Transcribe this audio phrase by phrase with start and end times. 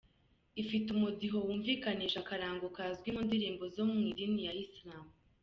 [0.61, 5.05] Ifite umudiho wumvikanisha akarango kazwi mu ndirimbo zo mu idini ya Islam.